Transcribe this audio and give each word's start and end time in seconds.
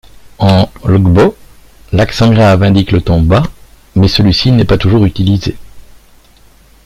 En 0.39 0.67
Igbo, 0.89 1.35
l’accent 1.91 2.31
grave 2.33 2.63
indique 2.63 2.91
le 2.91 3.01
ton 3.01 3.21
bas, 3.21 3.43
mais 3.95 4.07
celui-ci 4.07 4.51
n’est 4.51 4.65
pas 4.65 4.79
toujours 4.79 5.05
utilisé. 5.05 5.55